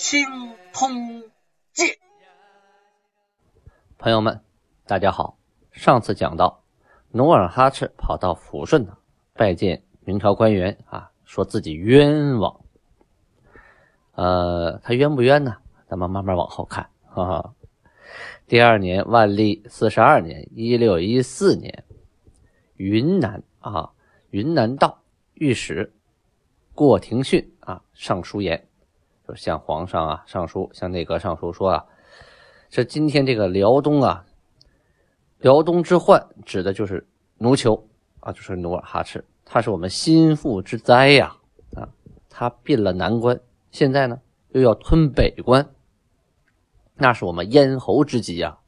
[0.00, 0.24] 清
[0.72, 1.20] 通
[1.74, 1.88] 鉴》。
[3.98, 4.40] 朋友们，
[4.86, 5.36] 大家好。
[5.72, 6.64] 上次讲到，
[7.10, 8.96] 努尔哈赤跑到抚顺呢，
[9.34, 12.62] 拜见明朝官员啊，说自己冤枉。
[14.12, 15.58] 呃，他冤不冤呢？
[15.86, 16.88] 咱们慢慢往后看。
[17.04, 17.54] 哈哈。
[18.46, 21.84] 第二年，万历四十二年（一六一四年），
[22.78, 23.90] 云南啊，
[24.30, 25.02] 云南道
[25.34, 25.92] 御史
[26.74, 28.66] 过廷训啊，上书言，
[29.30, 31.84] 就向皇上啊上书，向内阁上书说啊，
[32.68, 34.26] 这今天这个辽东啊。
[35.38, 37.06] 辽东之患指的就是
[37.38, 37.84] 奴酋
[38.18, 41.36] 啊，就是努尔哈赤，他是我们心腹之灾呀
[41.76, 41.88] 啊！
[42.28, 45.70] 他并了南关，现在呢又要吞北关，
[46.96, 48.58] 那是我们咽喉之疾呀！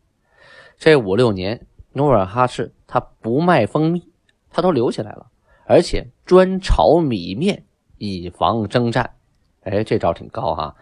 [0.79, 4.11] 这五六年，努尔哈赤他不卖蜂蜜，
[4.49, 5.27] 他都留起来了，
[5.67, 7.67] 而且专炒米面
[7.99, 9.17] 以防征战。
[9.63, 10.75] 哎，这招挺高哈！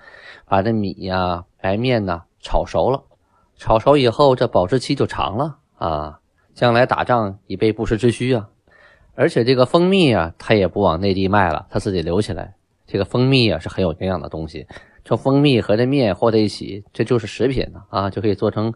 [0.46, 3.02] 把这米呀、白面呐炒熟了，
[3.56, 5.58] 炒熟以后，这保质期就长了。
[5.76, 6.20] 啊，
[6.52, 8.48] 将来打仗以备不时之需啊！
[9.14, 12.54] 而且这个蜂蜜啊，他也不往内地卖了，他自己留起来。
[12.86, 14.66] 这个蜂蜜啊是很有营养的东西，
[15.04, 18.74] 这蜂蜜和这面和在一起，这就是食品啊，就可以做成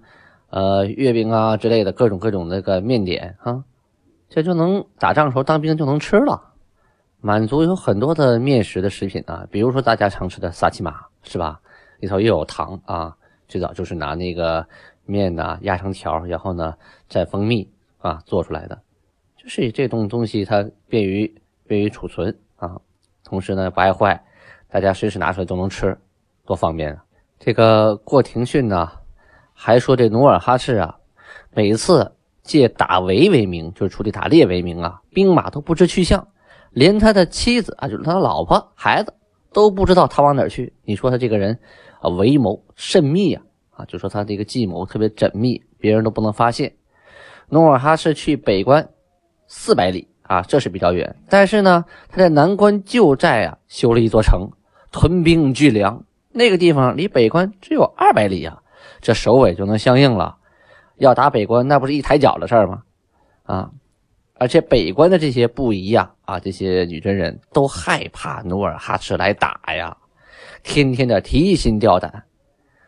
[0.51, 3.65] 呃月饼啊之类的各种各种那个面点啊，
[4.29, 6.54] 这就能打仗的时候当兵就能吃了，
[7.25, 11.59] 满足有很多的面食的食品啊，比如说大家常吃的萨琪玛是吧？
[11.99, 13.17] 里头又有糖啊，
[13.49, 14.67] 最早就是拿那个。
[15.07, 16.73] 面呐压成条，然后呢
[17.11, 18.81] 蘸蜂蜜啊做出来的，
[19.37, 21.31] 就是这东东西它便于
[21.67, 22.81] 便于储存啊，
[23.23, 24.25] 同时呢不爱坏，
[24.67, 25.95] 大家随时拿出来都能吃，
[26.47, 27.05] 多方便啊！
[27.39, 28.91] 这个过廷训呢
[29.53, 30.97] 还说这努尔哈赤啊，
[31.53, 32.11] 每次
[32.43, 36.27] 借打围为名，就是出去打猎为名啊，兵马都不知去向，
[36.75, 39.15] 连他的妻子啊，就是他的老婆孩子
[39.53, 40.73] 都不知道他往哪去。
[40.85, 41.59] 你说他这个人
[42.01, 43.41] 啊，为谋甚密呀！
[43.71, 46.75] 啊，就说他这个计谋特别缜密，别人都不能发现。
[47.49, 48.89] 努尔哈赤去北关
[49.47, 51.17] 四百里啊，这是比较远。
[51.29, 54.51] 但是呢，他在南关旧寨啊修了一座城，
[54.91, 56.05] 屯兵聚粮。
[56.33, 58.61] 那个地方离北关只有二百里啊，
[59.01, 60.37] 这首尾就能相应了。
[60.97, 62.83] 要打北关，那不是一抬脚的事儿吗？
[63.45, 63.71] 啊，
[64.37, 69.97] 而且北关的这些部仪呀，啊，这些女真人都害怕努尔哈赤来打呀，
[70.63, 72.25] 天天的提心吊胆。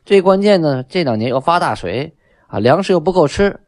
[0.04, 2.14] 最关键呢，这两年又发大水
[2.48, 3.60] 啊，粮食又不够吃，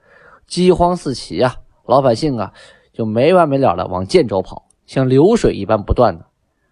[0.46, 1.54] 饥荒四起啊，
[1.86, 2.52] 老百姓啊
[2.92, 6.26] 就没完没了的往建州跑，像流水一般不断的。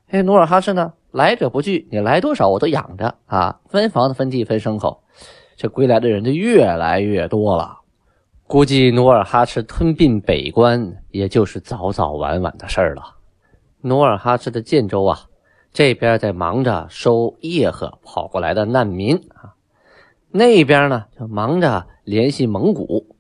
[0.09, 5.03] 哎，努尔哈赤呢，来者不拒，你来多少我都养着啊，分房子、分地、分牲口，
[5.57, 7.79] 这归来的人就越来越多了。
[8.49, 13.17] 估计努尔哈赤吞并北关，也就是早早晚晚的事儿了。
[13.81, 15.27] 努尔哈赤的建州啊，
[15.73, 19.57] 这边在忙着收叶赫跑过来的难民啊。
[20.31, 23.17] 那边呢，就忙着联系蒙古。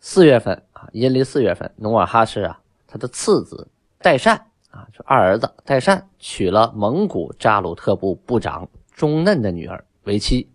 [0.00, 3.68] 四月份啊，阴历四月份，努尔哈赤啊，他的次子
[4.02, 4.36] 代善
[4.70, 10.46] 啊，就二儿子代善娶了蒙古扎鲁特部部长中嫩的女儿为妻。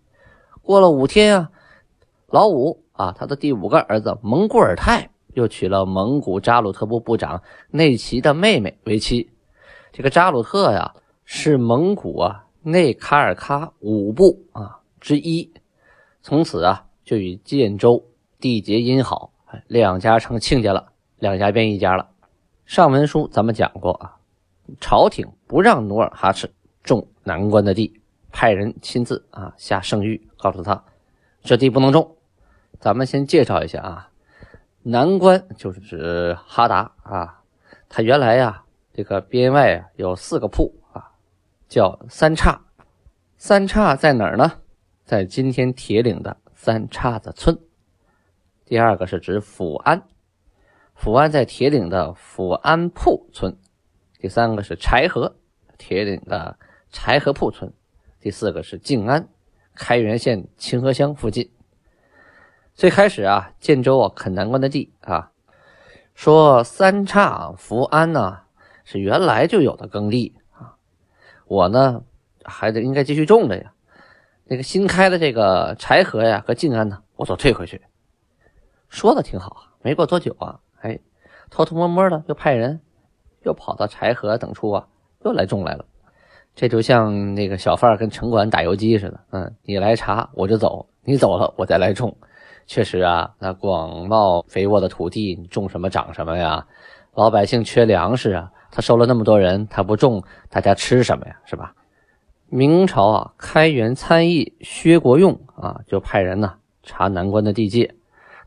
[0.62, 1.50] 过了五天啊，
[2.28, 9.30] 老五啊，他的第五个儿子蒙古尔泰又娶了蒙古扎鲁特部部长内齐的妹妹为妻。
[9.92, 14.80] 这个扎鲁特呀，是蒙古啊内卡尔喀五部啊。
[14.98, 15.52] 之一，
[16.20, 18.02] 从此啊，就与建州
[18.40, 19.30] 缔结姻好，
[19.68, 22.08] 两家成亲家了，两家变一家了。
[22.64, 24.16] 上文书咱们讲过啊，
[24.80, 26.50] 朝廷不让努尔哈赤
[26.82, 28.00] 种南关的地，
[28.32, 30.82] 派人亲自啊下圣谕，告诉他
[31.42, 32.15] 这地不能种。
[32.78, 34.10] 咱们先介绍一下啊，
[34.82, 37.42] 南关就是指哈达啊，
[37.88, 41.12] 它原来呀这个边外啊有四个铺啊，
[41.68, 42.60] 叫三岔，
[43.36, 44.60] 三岔在哪儿呢？
[45.04, 47.58] 在今天铁岭的三岔子村，
[48.64, 50.02] 第二个是指福安，
[50.94, 53.56] 福安在铁岭的福安铺村，
[54.18, 55.36] 第三个是柴河，
[55.78, 56.58] 铁岭的
[56.90, 57.72] 柴河铺村，
[58.20, 59.28] 第四个是静安，
[59.74, 61.50] 开原县清河乡附近。
[62.76, 65.30] 最开始啊，建州啊啃南关的地啊，
[66.14, 68.40] 说三岔福安呢
[68.84, 70.76] 是原来就有的耕地啊，
[71.46, 72.02] 我呢
[72.44, 73.72] 还得应该继续种着呀。
[74.44, 77.80] 那个新开的这个柴河呀和静安呢，我都退回去。
[78.90, 81.00] 说的挺好啊，没过多久啊，哎，
[81.48, 82.82] 偷偷摸摸的又派人
[83.42, 84.86] 又跑到柴河等处啊，
[85.24, 85.86] 又来种来了。
[86.54, 92.14] 这就像那个小贩跟城管打游击似的，嗯，你来查我就走，你走了我再来种。
[92.66, 96.66] 确实啊，那广袤肥沃的土地，你种什么长什么呀？
[97.14, 101.36] 老百姓缺粮食啊，他收了那么多人，他不种，大家吃什么呀？
[101.44, 101.72] 是吧？
[102.48, 107.94] 明朝啊，开元参议薛国用啊，就派人呢查南关的地界，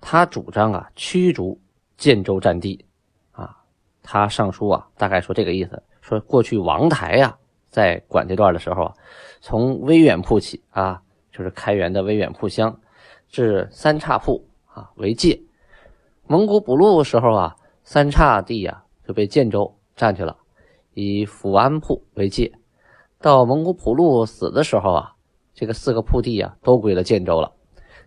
[0.01, 1.60] 他主张啊驱逐
[1.98, 2.86] 建州占地
[3.31, 3.56] 啊。
[4.04, 7.36] 他上书啊，大概说这个意思，说过去王台呀。
[7.69, 8.94] 在管这段的时候啊，
[9.42, 11.01] 从威远铺起啊，
[11.31, 12.75] 就是开元的威远铺乡，
[13.30, 15.42] 至三岔铺啊为界。
[16.28, 20.38] 蒙古补路时候啊，三岔地呀就被建州占去了，
[20.94, 22.52] 以抚安铺为界。
[23.20, 25.16] 到蒙古普路死的时候啊，
[25.54, 27.52] 这个四个铺地啊都归了建州了。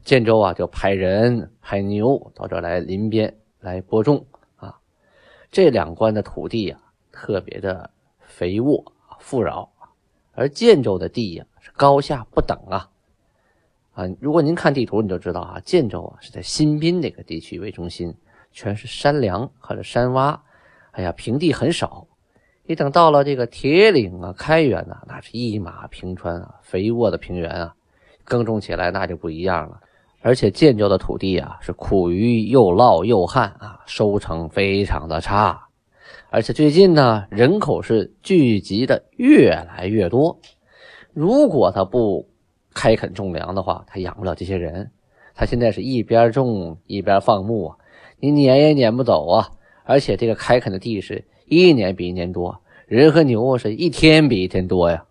[0.04, 4.26] 建州啊就派人派牛到这来临边来播种
[4.56, 4.78] 啊。
[5.50, 6.78] 这两关的土地呀
[7.10, 7.90] 特别的
[8.20, 8.84] 肥沃。
[9.24, 9.70] 富饶，
[10.32, 12.90] 而建州的地呀是高下不等啊
[13.92, 14.08] 啊！
[14.20, 18.14] 如果您看地图，你就知道啊，建州啊是在新宾那个地区为中心，
[18.50, 20.38] 全是山梁或者山洼，
[20.92, 22.06] 哎呀，平地很少。
[22.64, 27.74] 一等到了这个铁岭啊、开原呐，那是一马平川啊，肥沃的平原啊，
[28.24, 29.80] 耕种起来那就不一样了。
[30.22, 35.66] 而且建州的土地啊是苦于又涝又旱啊，收成非常的差。
[36.30, 40.38] 而且最近呢，人口是聚集的越来越多。
[41.12, 42.28] 如果他不
[42.74, 44.90] 开垦种粮的话，他养不了这些人。
[45.34, 47.76] 他现在是一边种一边放牧啊，
[48.20, 49.50] 你撵也撵不走啊。
[49.84, 55.04] 而且这个开垦的地是一年比一年多，人和牛是一天比一天多呀。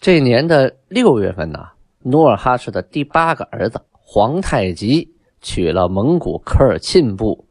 [0.00, 1.68] 这年的六月份呢，
[2.02, 7.46] 努尔哈赤的第八个儿子皇太极娶了蒙古科尔沁部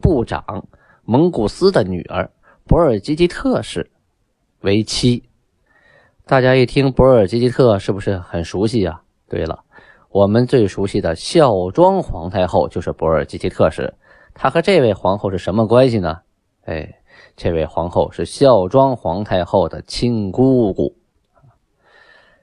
[0.00, 0.66] 部长。
[1.04, 2.30] 蒙古斯的女儿
[2.64, 3.90] 博尔济吉特氏
[4.60, 5.24] 为妻，
[6.24, 9.02] 大家一听博尔济吉特是不是很熟悉啊？
[9.28, 9.64] 对了，
[10.08, 13.92] 我们最熟悉的孝庄皇太后就是博尔济吉特氏，
[14.32, 16.20] 她和这位皇后是什么关系呢？
[16.64, 17.00] 哎，
[17.36, 20.94] 这位皇后是孝庄皇太后的亲姑姑。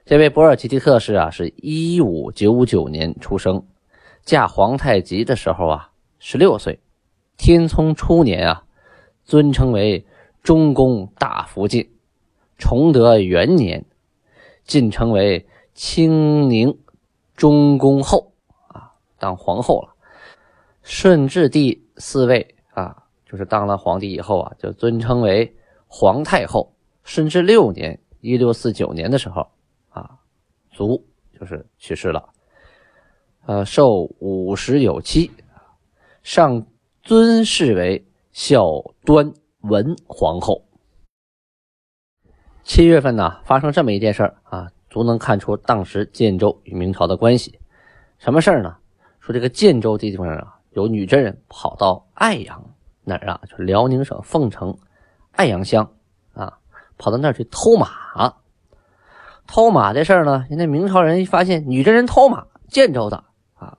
[0.04, 3.64] 这位博尔济吉特氏啊，是一五九九年出生，
[4.24, 6.80] 嫁皇太极的时候啊，十六岁。
[7.38, 8.64] 天聪初年啊，
[9.24, 10.04] 尊称为
[10.42, 11.90] 中宫大福晋。
[12.60, 13.84] 崇德元年，
[14.64, 16.78] 晋称为清宁
[17.34, 18.32] 中宫后
[18.68, 19.96] 啊，当皇后了。
[20.82, 25.52] 顺治帝四位啊，就是当了皇帝以后啊，就尊称为
[25.88, 26.72] 皇太后。
[27.02, 29.44] 顺治六年（一六四九年）的时候
[29.88, 30.08] 啊，
[30.70, 31.04] 卒
[31.36, 32.28] 就是去世了。
[33.46, 35.28] 呃，寿五十有七，
[36.22, 36.64] 上。
[37.02, 38.62] 尊谥为孝
[39.06, 40.62] 端文皇后。
[42.72, 47.58] 七月份呢，发生这么一件事儿啊，足能看出当时建州与明朝的关系。
[48.20, 48.76] 什么事儿呢？
[49.18, 52.64] 说这个建州这地方啊，有女真人跑到爱阳
[53.02, 54.78] 哪儿啊，就辽宁省凤城
[55.32, 55.90] 爱阳乡
[56.32, 56.58] 啊，
[56.96, 57.88] 跑到那儿去偷马。
[59.48, 63.24] 偷马这事儿呢，人家明朝人一发现女真人偷马，建州的
[63.58, 63.76] 啊，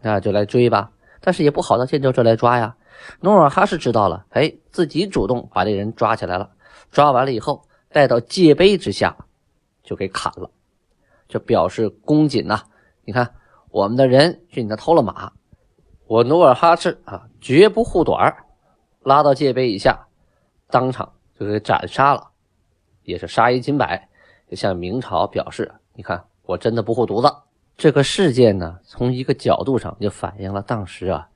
[0.00, 0.92] 那就来追吧。
[1.20, 2.74] 但是也不好到建州这来抓呀。
[3.20, 6.52] 努尔哈赤知道了，哎，自己主动把这人抓起来了。
[6.90, 9.16] 抓完了以后，带到界碑之下，
[9.82, 10.50] 就给砍了，
[11.28, 12.62] 就表示恭谨呐。
[13.04, 13.34] 你看，
[13.70, 15.32] 我们的人去你那偷了马，
[16.06, 18.36] 我努尔哈赤啊，绝不护短
[19.02, 20.06] 拉到界碑以下，
[20.68, 22.30] 当场就给斩杀了，
[23.04, 24.08] 也是杀一儆百，
[24.50, 27.34] 就向明朝表示，你看，我真的不护犊子。
[27.76, 31.28] 这个事件呢，从一个角度上就反映了当时啊，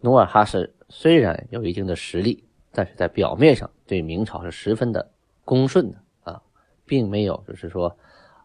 [0.00, 5.10] 努尔哈赤虽然有一定的实力，但是在表面上对明朝是十分的
[5.46, 6.42] 恭顺的啊，
[6.84, 7.96] 并没有就是说，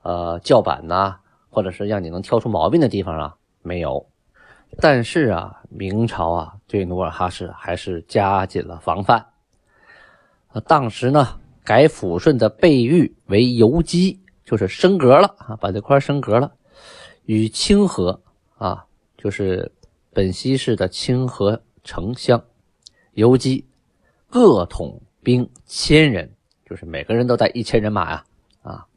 [0.04, 1.18] 呃，叫板呐，
[1.50, 4.08] 或者是让你能挑出毛病的地方啊，没有。
[4.80, 9.26] 但是啊，明朝啊对努尔哈赤还是加紧了防范。
[10.66, 16.54] 当时呢，改抚顺的贝玉为游击，就是升格了啊，把这块升格了。
[17.26, 18.22] 与清河
[18.58, 18.86] 啊，
[19.18, 19.72] 就是
[20.14, 22.42] 本溪市的清河城乡
[23.14, 23.66] 游击，
[24.30, 26.34] 各统兵千人，
[26.72, 28.24] 就是每个人都带一千人马呀
[28.62, 28.88] 啊。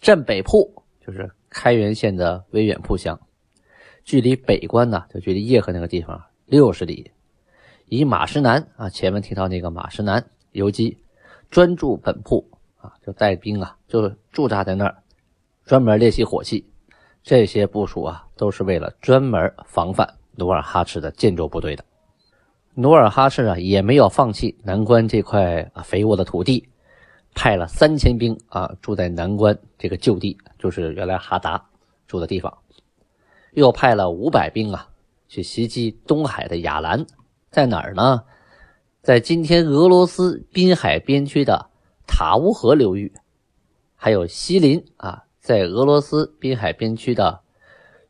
[0.00, 3.16] 镇北铺就是开原县的威远铺乡，
[4.04, 7.12] 距离北关呢，就距离叶河那个地方六十里。
[7.86, 10.98] 以马石南啊，前面提到那个马石南游击，
[11.52, 12.44] 专驻本铺
[12.78, 14.96] 啊，就带兵啊，就驻扎在那儿。
[15.64, 16.68] 专门练习火器。
[17.22, 21.84] 这些部署啊，都是为了专门防范努尔哈赤的建州部队的。
[22.78, 26.68] 努尔哈赤啊，也没有放弃南关这块肥沃的土地，
[27.34, 31.70] 派了三千兵啊，住在南关这个旧地，就是原来哈达
[32.06, 32.58] 住的地方。
[33.52, 34.90] 又派了五百兵啊，
[35.26, 37.06] 去袭击东海的雅兰，
[37.50, 38.24] 在哪儿呢？
[39.00, 41.70] 在今天俄罗斯滨海边区的
[42.06, 43.14] 塔乌河流域，
[43.94, 45.24] 还有西林啊。
[45.40, 47.40] 在俄罗斯滨海边区的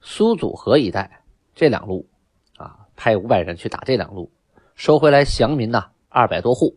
[0.00, 1.22] 苏祖河一带，
[1.54, 2.08] 这两路
[2.56, 4.32] 啊，派五百人去打这两路，
[4.76, 6.76] 收回来降民呢二百多户，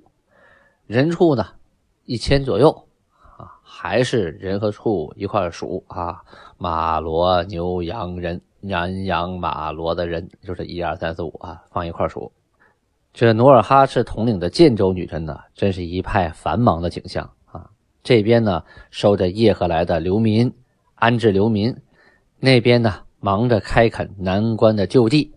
[0.87, 1.45] 人畜呢
[2.05, 2.87] 一千左右
[3.37, 6.23] 啊，还是人和畜一块数啊，
[6.57, 12.31] 马骡牛羊人，羊羊马骡的人就是一二三四五啊，放一块数。
[13.11, 17.69] 这努尔哈赤统领的建州女真呢，真是一派繁忙的景象啊。
[18.01, 20.53] 这边呢收着叶赫来的流民，
[20.95, 21.73] 安置流民；
[22.39, 25.33] 那边呢忙着开垦南关的旧地，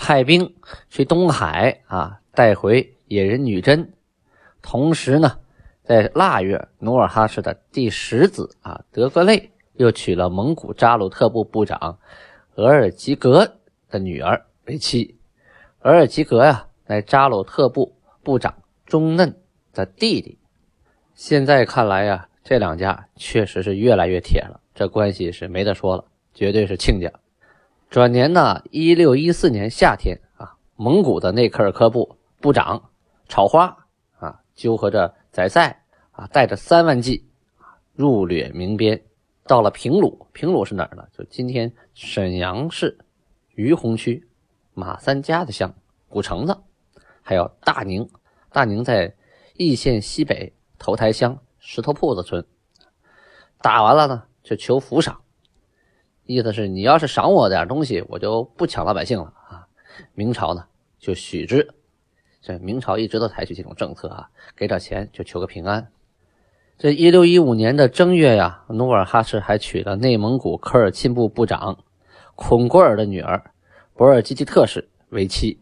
[0.00, 0.54] 派兵
[0.88, 3.92] 去东海啊，带回野人女真。
[4.62, 5.38] 同时呢，
[5.82, 11.98] 在腊月，努尔哈赤的第十子啊德格类又娶了蒙古扎鲁特部部长
[12.54, 13.56] 额尔吉格
[13.90, 15.18] 的女儿为妻。
[15.80, 18.54] 额尔吉格呀，乃扎鲁特部部长
[18.86, 19.36] 中嫩
[19.74, 20.38] 的弟弟。
[21.14, 27.12] 现在看来呀，这两家确实是越来越铁了，这关系是没得说了，绝对是亲家。
[27.90, 32.90] 转年呢，一六一四年夏天啊，蒙古的内科尔科部部长
[33.28, 33.86] 草花
[34.18, 37.26] 啊，纠合着宰赛啊，带着三万骑
[37.56, 39.02] 啊，入掠明边，
[39.44, 40.26] 到了平鲁。
[40.34, 41.06] 平鲁是哪儿呢？
[41.16, 42.98] 就今天沈阳市
[43.54, 44.28] 于洪区
[44.74, 45.74] 马三家的乡
[46.10, 46.58] 古城子，
[47.22, 48.06] 还有大宁。
[48.52, 49.14] 大宁在
[49.56, 50.52] 易县西北。
[50.80, 52.46] 头台乡石头铺子村
[53.60, 55.22] 打完了呢，就求抚赏，
[56.28, 59.66] 意思是你要是赏我点东西，我就不抢老百姓了啊。
[60.14, 60.66] 明朝呢
[60.98, 61.66] 就许之，
[62.42, 65.88] 这明朝一直都采取这种政策啊，给点钱就求个平安。
[66.76, 71.78] 这一六一五年的正月呀，努尔哈赤还娶了内蒙古科尔沁部部长
[72.34, 73.50] 孔果尔的女儿
[73.94, 75.58] 博尔济吉特氏为妻。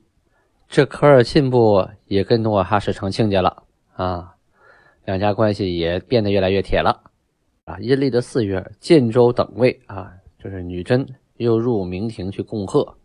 [0.68, 3.62] 这科尔沁部也跟努尔哈赤成亲家了
[3.94, 4.34] 啊。
[5.04, 7.12] 两家关系也变得越来越铁了，
[7.64, 7.78] 啊！
[7.78, 10.12] 阴历的四月，建州等位啊，
[10.46, 11.04] 就是女真
[11.38, 12.96] 又入明廷去供贺。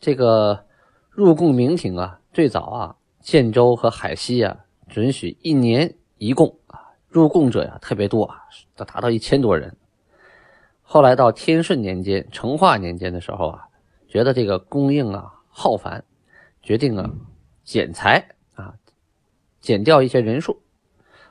[0.00, 0.64] 这个
[1.10, 8.36] 入贡明廷啊，最早啊，建州和海西啊，准许一年一贡啊，入贡者呀特别多啊，
[8.74, 9.76] 达达到一千多人。
[10.80, 13.68] 后来到天顺年间、成化年间的时候啊，
[14.08, 16.02] 觉得这个供应啊浩繁，
[16.62, 17.10] 决定啊
[17.62, 18.72] 减裁啊，
[19.60, 20.62] 减掉一些人数。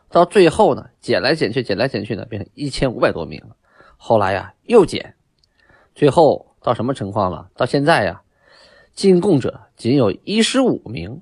[0.10, 3.56] 到最后呢，减来减去，减来减去呢，变成一千五百多名了。
[3.98, 5.16] 后来呀，又减，
[5.96, 7.50] 最后到什么情况了？
[7.56, 8.22] 到现在呀，
[8.94, 11.22] 进贡者仅有一十五名。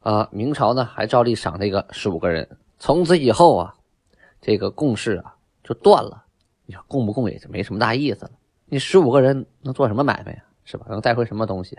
[0.00, 2.58] 啊，明朝呢还照例赏那个十五个人。
[2.78, 3.74] 从此以后啊，
[4.40, 6.24] 这个贡事啊就断了。
[6.64, 8.32] 你说供不供也就没什么大意思了。
[8.66, 10.44] 你十五个人能做什么买卖呀？
[10.64, 10.86] 是吧？
[10.88, 11.76] 能带回什么东西？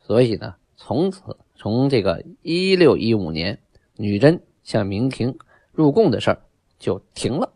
[0.00, 3.58] 所以呢，从此从这个一六一五年，
[3.96, 4.40] 女真。
[4.64, 5.36] 向明廷
[5.72, 6.42] 入贡的事儿
[6.78, 7.52] 就停了。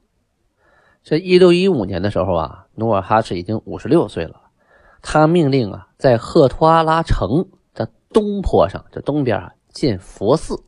[1.09, 4.43] 这一六一五年的时候啊，努尔哈赤已经五十六岁了。
[5.01, 10.63] 他命令啊，在赫图阿拉城的东坡上，这东边啊，建佛寺、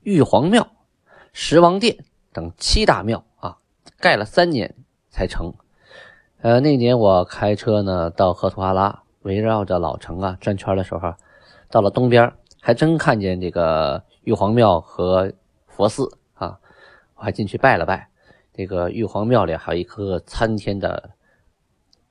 [0.00, 0.66] 玉皇庙、
[1.34, 3.58] 十王殿等七大庙啊，
[4.00, 4.74] 盖了三年
[5.10, 5.52] 才成。
[6.40, 11.12] 呃，那年我开车呢到赫图阿拉，围绕着老城啊转圈的时候，
[11.70, 12.32] 到了东边，
[12.62, 14.02] 还真看见这个。
[14.22, 15.32] 玉皇庙和
[15.66, 16.58] 佛寺啊，
[17.16, 18.08] 我还进去拜了拜。
[18.58, 21.10] 这个玉皇庙里还有一棵参天的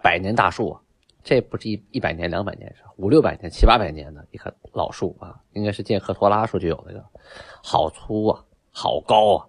[0.01, 0.79] 百年大树，
[1.21, 7.03] 这不是一一百年、两百年，是五六百年、七八百年的一棵老树啊，应该是建赫托拉树就有那个，
[7.61, 9.45] 好粗啊，好高啊。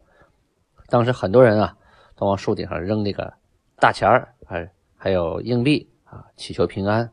[0.89, 1.77] 当时很多人啊
[2.17, 3.33] 都往树顶上扔那个
[3.77, 7.13] 大钱儿，还还有硬币啊，祈求平安。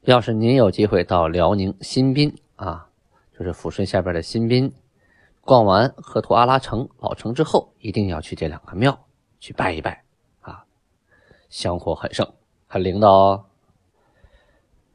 [0.00, 2.88] 要是您有机会到辽宁新宾啊。
[3.38, 4.72] 就是抚顺下边的新宾，
[5.44, 9.06] 逛完赫图阿拉城老城之后，一定要去这两个庙
[9.40, 10.04] 去拜一拜
[10.40, 10.64] 啊，
[11.50, 12.32] 香火很盛，
[12.68, 13.44] 很灵的哦。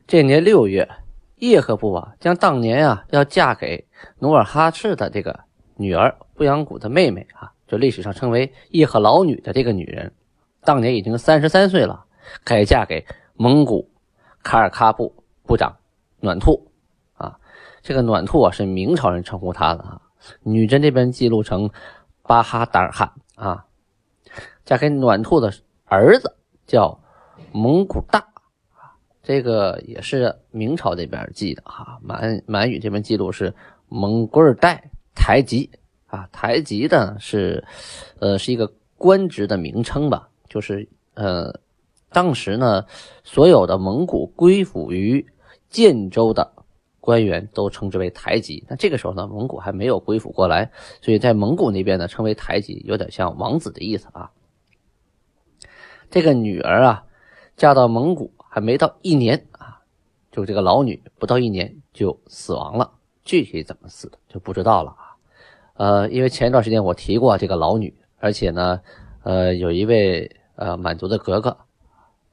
[0.08, 0.90] 这年六月，
[1.36, 3.86] 叶赫部啊，将当年啊要嫁给
[4.20, 5.38] 努尔哈赤的这个
[5.76, 10.14] 女儿布扬古的妹妹啊，就历史上称为叶赫老女的这个女人，
[10.62, 12.06] 当年已经三十三岁了，
[12.46, 13.92] 改嫁给蒙古
[14.44, 15.14] 卡尔喀部
[15.44, 15.76] 部长
[16.22, 16.72] 暖兔
[17.16, 17.38] 啊。
[17.82, 20.02] 这个暖兔啊，是明朝人称呼他的啊。
[20.44, 21.70] 女真这边记录成
[22.24, 23.66] 巴哈达尔汗啊，
[24.66, 25.54] 嫁给暖兔的
[25.86, 27.00] 儿子叫
[27.52, 28.28] 蒙古大，
[29.24, 31.98] 这个也是明朝这边记的哈。
[32.02, 33.54] 满满语这边记录是
[33.88, 35.70] 蒙古尔代台吉
[36.08, 37.64] 啊，台吉的是
[38.20, 41.54] 呃是一个官职的名称吧，就是呃
[42.10, 42.84] 当时呢
[43.24, 45.26] 所有的蒙古归附于
[45.70, 46.57] 建州的。
[47.08, 50.70] 官员都称之为台吉，那这个时候呢，蒙古还没有归附过来，
[51.02, 54.30] 所以在蒙古那边呢，称为台吉，有点像王子的意思啊。
[56.10, 57.06] 这个女儿啊，
[57.56, 59.80] 嫁到蒙古还没到一年啊，
[60.34, 62.92] 就这个老女不到一年就死亡了，
[63.24, 65.16] 具体怎么死的就不知道了啊。
[65.76, 68.82] 呃，因为前一段时间我提过这个老女，而且呢，
[69.24, 71.58] 呃，有一位呃满族的格格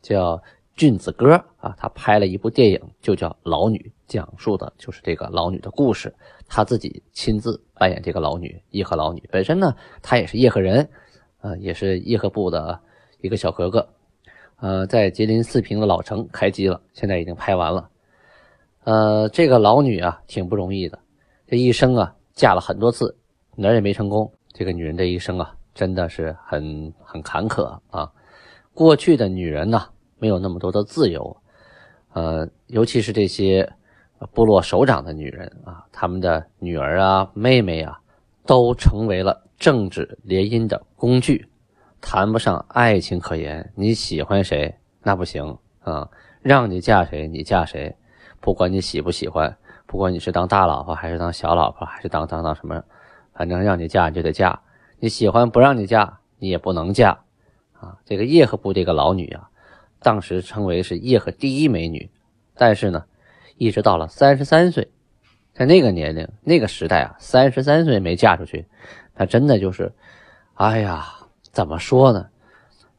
[0.02, 0.42] 叫。
[0.76, 6.14] 俊子哥啊，他拍了一部电影，就叫《老女》，讲述的就是这个老女的故事。
[6.46, 9.22] 她自己亲自扮演这个老女，叶赫老女。
[9.30, 10.88] 本身呢，她也是叶赫人，
[11.40, 12.78] 呃，也是叶赫部的
[13.20, 13.88] 一个小格格。
[14.56, 17.88] 呃，在吉林四平的老城开机了，现在已经拍完了。
[18.84, 20.98] 呃，这个老女啊，挺不容易的，
[21.46, 23.16] 这一生啊，嫁了很多次，
[23.56, 24.30] 哪儿也没成功。
[24.52, 28.10] 这个女人的一生啊，真的是很很坎坷啊。
[28.72, 29.86] 过去的女人呢？
[30.16, 31.36] 没有那么多的自由，
[32.14, 33.70] 呃，尤其是这些
[34.32, 38.00] 部落首长的女人啊，他们的女儿啊、妹妹啊，
[38.46, 41.48] 都成为了政治联姻的工具，
[42.00, 43.72] 谈不上爱情可言。
[43.74, 46.08] 你喜欢谁，那不行啊，
[46.42, 47.94] 让你嫁谁你嫁谁，
[48.40, 52.82] 不管你喜不喜欢，不管你是当大老婆还是当小老婆，还是当当当什么，
[53.34, 54.60] 反正让你嫁你就得嫁，
[54.98, 57.18] 你喜欢不让你嫁你也不能嫁
[57.72, 57.98] 啊。
[58.04, 59.48] 这个叶赫部这个老女啊。
[60.00, 62.10] 当时称为是叶赫第一美女，
[62.54, 63.06] 但是呢，
[63.56, 64.90] 一直到了三十三岁，
[65.52, 68.66] 在那个年龄、那个时代啊，三十三岁没嫁出去，
[69.14, 69.92] 那真的就是，
[70.54, 71.06] 哎呀，
[71.52, 72.28] 怎么说呢？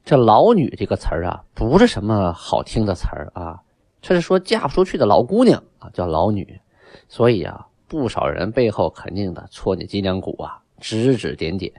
[0.04, 3.60] 这“老女”这个词儿啊，不是什么好听的词儿啊，
[4.02, 6.62] 这是说嫁不出去的老姑娘啊，叫老女。
[7.10, 11.74] 所以啊，不少人背后肯定的戳你脊梁骨啊，指指点点。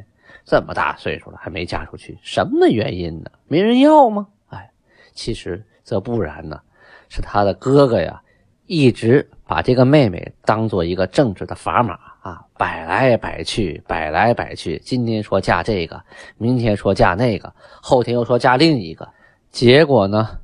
[0.44, 3.30] 这么大岁数了还没嫁出去，什么原因呢？
[3.46, 4.26] 没人要吗？
[4.48, 4.70] 哎
[5.14, 6.60] 其实则不然呢，
[7.08, 8.20] 是他的哥哥呀，
[8.66, 14.78] 一直把这个妹妹当做一个政治的砝码啊，摆来摆去，摆来摆去。
[14.84, 16.02] 今天说嫁这个，
[16.36, 17.52] 明天说嫁那个，
[17.82, 19.08] 后天又说嫁另一个。
[19.50, 20.38] 结果呢，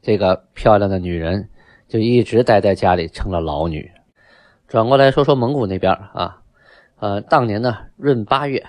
[0.00, 1.48] 这个漂亮的女人
[1.88, 3.90] 就一直待在家里，成了老女。
[4.68, 6.40] 转过来说说蒙古那边啊，
[6.98, 8.64] 呃，当年呢闰八月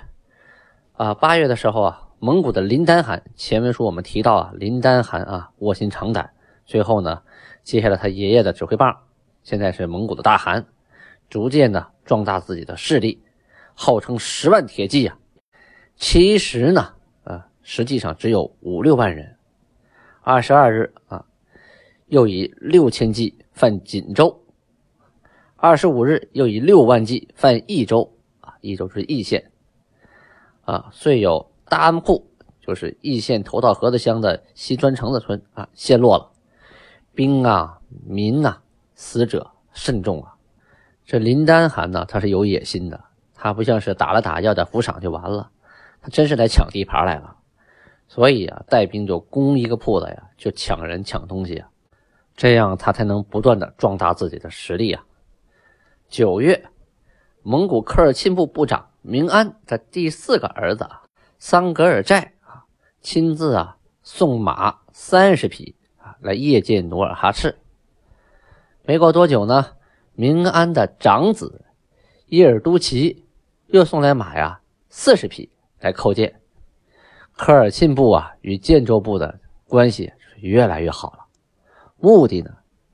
[0.93, 2.01] 啊，八月的时候啊。
[2.17, 6.31] 蒙古的林丹汗，前文书我们提到啊，林丹汗啊卧薪尝胆，
[6.65, 7.21] 最后呢
[7.65, 8.95] 接下了他爷爷的指挥棒，
[9.43, 10.65] 现在是蒙古的大汗，
[11.29, 13.21] 逐渐的壮大自己的势力，
[13.73, 15.17] 号称十万铁骑啊，
[15.95, 19.35] 其实呢啊实际上只有五六万人。
[20.21, 21.25] 二十二日啊，
[22.05, 24.45] 又以六千骑犯锦州，
[25.55, 28.15] 二十五日又以六万骑犯益州。
[28.41, 29.51] 啊，益州是易县。
[30.61, 31.51] 啊，遂有。
[31.67, 32.29] 大安铺
[32.61, 36.31] 就是易县头道河子乡的西砖城子村啊，陷落了，
[37.15, 38.57] 兵啊民呐，
[38.93, 40.35] 死者甚众啊。
[41.05, 45.51] 这林丹汗呢，他是有野心的，他不像是打了打要点抚赏就完了，
[46.01, 47.37] 他真是来抢地盘来了。
[48.07, 51.69] 所以啊，带兵就攻一个铺子呀，就抢人抢东西啊，
[52.35, 55.03] 这样他才能不断的壮大自己的实力啊。
[56.07, 56.65] 九月，
[57.41, 60.87] 蒙古科尔沁部部长明安的第四个儿子。
[61.37, 62.65] 桑格尔寨啊，
[63.01, 65.75] 亲自啊送马三十匹
[66.25, 67.55] 来谒见努尔哈赤。
[68.81, 69.67] 没过多久呢，
[70.13, 71.65] 明安的长子
[72.25, 73.23] 伊尔都齐
[73.67, 74.59] 又送来马呀
[74.89, 76.41] 四十匹来叩见。
[77.33, 81.19] 科尔沁部啊与建州部的关系越来越好了，
[81.99, 82.49] 目的呢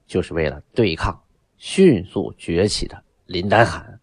[0.06, 1.18] 就是为了对抗
[1.58, 4.02] 迅速崛起的林丹汗，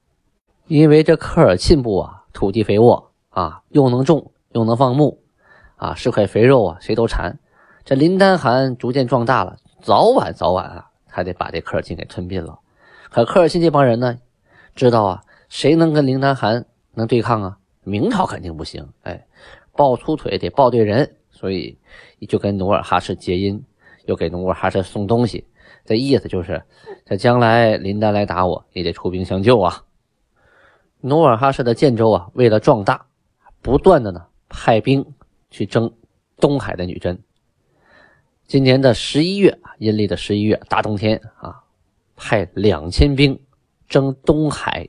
[0.66, 4.32] 因为这科尔沁部啊土地肥沃啊又能种。
[4.52, 5.22] 又能放牧，
[5.76, 7.38] 啊，是块肥肉啊，谁都馋。
[7.88, 12.58] 这林丹汗逐渐壮大了，早晚早晚啊，还得把这科尔沁给吞并了。
[13.08, 14.18] 可科尔沁这帮人呢，
[14.74, 17.56] 知道啊，谁能跟林丹汗能对抗啊？
[17.84, 19.26] 明朝肯定不行，哎，
[19.74, 21.78] 抱粗腿得抱对人，所以
[22.28, 23.58] 就跟努尔哈赤结姻，
[24.04, 25.46] 又给努尔哈赤送东西，
[25.86, 26.62] 这意思就是，
[27.06, 29.82] 这将来林丹来打我，也得出兵相救啊。
[31.00, 33.06] 努尔哈赤的建州啊，为了壮大，
[33.62, 34.26] 不断的呢。
[34.50, 35.14] 派兵
[35.50, 35.90] 去征
[36.38, 37.18] 东海的女真。
[38.48, 41.64] 今年的十一月阴历的十一月，大冬天啊，
[42.16, 43.38] 派两千兵
[43.90, 44.88] 征东海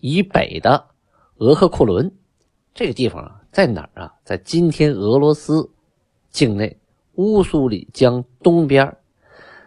[0.00, 0.88] 以北的
[1.36, 2.12] 额克库伦
[2.74, 4.14] 这个地方啊，在哪儿啊？
[4.24, 5.70] 在今天俄罗斯
[6.28, 6.76] 境内
[7.14, 8.96] 乌苏里江东边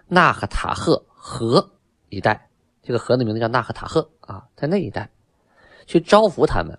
[0.10, 1.72] 纳赫塔赫河
[2.10, 2.50] 一带，
[2.84, 5.10] 这个河的名字叫纳赫塔赫啊，在那一带
[5.86, 6.78] 去招服他们，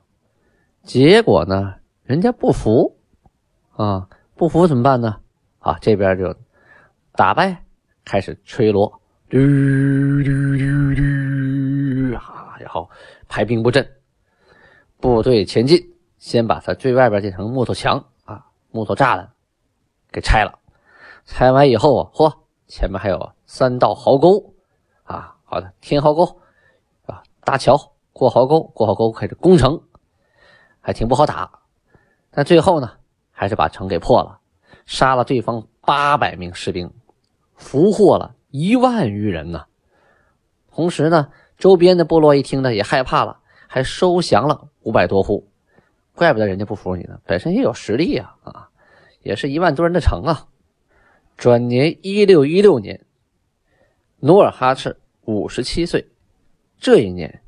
[0.85, 2.98] 结果呢，人家不服
[3.74, 5.18] 啊，不服怎么办呢？
[5.60, 6.34] 啊，这边就
[7.12, 7.64] 打败，
[8.04, 12.90] 开始吹锣，嘟嘟嘟嘟，啊，然后
[13.28, 13.88] 排兵布阵，
[14.98, 15.78] 部队前进，
[16.18, 19.30] 先把他最外边这层木头墙啊、木头栅栏
[20.10, 20.58] 给拆了，
[21.26, 22.34] 拆完以后啊，嚯！
[22.66, 24.54] 前面还有三道壕沟，
[25.02, 26.40] 啊，好的，天壕沟，
[27.06, 27.76] 啊，搭桥
[28.12, 29.82] 过壕沟，过壕沟开始攻城，
[30.80, 31.50] 还挺不好打，
[32.30, 32.92] 但最后呢，
[33.30, 34.39] 还是把城给破了，
[34.86, 36.92] 杀了对方八百名士兵，
[37.54, 39.64] 俘获了一万余人呢。
[40.70, 45.48] 同时呢，周边的部落一听呢，也害怕了，还收降了五百多户，
[46.14, 48.68] 怪不得人家不服你呢，本身也有实力呀，啊，
[49.22, 50.46] 也是一万多人的城啊。
[51.36, 53.06] 转年一六一六年，
[54.18, 56.06] 努尔哈赤五十七岁。
[56.78, 57.42] 这一年，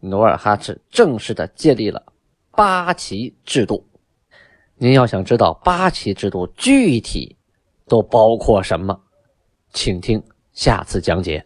[0.00, 2.12] 努尔哈赤正式的建立了
[2.50, 3.87] 八旗制度。
[4.78, 7.36] 您要想知道八旗制度具体
[7.86, 8.96] 都包括什么，
[9.72, 11.44] 请听下次讲解。